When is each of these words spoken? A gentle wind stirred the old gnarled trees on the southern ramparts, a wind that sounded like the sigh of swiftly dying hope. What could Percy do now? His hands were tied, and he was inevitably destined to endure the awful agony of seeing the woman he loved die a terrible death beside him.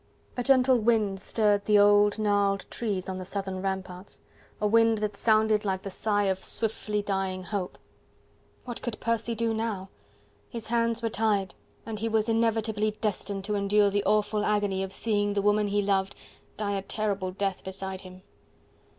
A 0.35 0.41
gentle 0.41 0.79
wind 0.79 1.19
stirred 1.19 1.65
the 1.65 1.77
old 1.77 2.17
gnarled 2.17 2.65
trees 2.71 3.07
on 3.07 3.19
the 3.19 3.23
southern 3.23 3.61
ramparts, 3.61 4.19
a 4.59 4.65
wind 4.65 4.97
that 4.97 5.15
sounded 5.15 5.63
like 5.63 5.83
the 5.83 5.91
sigh 5.91 6.23
of 6.23 6.43
swiftly 6.43 7.03
dying 7.03 7.43
hope. 7.43 7.77
What 8.65 8.81
could 8.81 8.99
Percy 8.99 9.35
do 9.35 9.53
now? 9.53 9.89
His 10.49 10.65
hands 10.69 11.03
were 11.03 11.09
tied, 11.09 11.53
and 11.85 11.99
he 11.99 12.09
was 12.09 12.27
inevitably 12.27 12.97
destined 12.99 13.43
to 13.43 13.53
endure 13.53 13.91
the 13.91 14.03
awful 14.05 14.43
agony 14.43 14.81
of 14.81 14.91
seeing 14.91 15.33
the 15.33 15.41
woman 15.43 15.67
he 15.67 15.83
loved 15.83 16.15
die 16.57 16.71
a 16.75 16.81
terrible 16.81 17.29
death 17.29 17.63
beside 17.63 18.01
him. 18.01 18.23